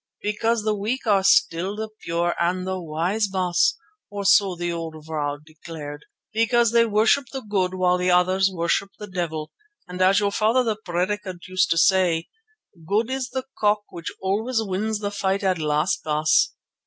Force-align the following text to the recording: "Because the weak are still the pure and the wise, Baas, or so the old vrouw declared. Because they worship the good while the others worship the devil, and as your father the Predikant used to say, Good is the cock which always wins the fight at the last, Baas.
"Because 0.23 0.63
the 0.63 0.73
weak 0.73 1.05
are 1.05 1.23
still 1.23 1.75
the 1.75 1.89
pure 1.99 2.33
and 2.39 2.65
the 2.65 2.81
wise, 2.81 3.27
Baas, 3.27 3.77
or 4.09 4.25
so 4.25 4.55
the 4.55 4.73
old 4.73 4.95
vrouw 5.05 5.37
declared. 5.45 6.05
Because 6.33 6.71
they 6.71 6.87
worship 6.87 7.25
the 7.31 7.41
good 7.43 7.75
while 7.75 7.99
the 7.99 8.09
others 8.09 8.49
worship 8.51 8.89
the 8.97 9.05
devil, 9.05 9.51
and 9.87 10.01
as 10.01 10.19
your 10.19 10.31
father 10.31 10.63
the 10.63 10.75
Predikant 10.83 11.47
used 11.47 11.69
to 11.69 11.77
say, 11.77 12.29
Good 12.89 13.11
is 13.11 13.29
the 13.29 13.45
cock 13.59 13.83
which 13.91 14.11
always 14.19 14.57
wins 14.63 14.97
the 15.01 15.11
fight 15.11 15.43
at 15.43 15.57
the 15.57 15.65
last, 15.65 16.03
Baas. 16.03 16.51